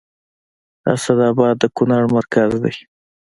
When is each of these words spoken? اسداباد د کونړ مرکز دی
اسداباد 0.93 1.55
د 1.59 1.63
کونړ 1.75 2.03
مرکز 2.15 2.51
دی 2.63 2.73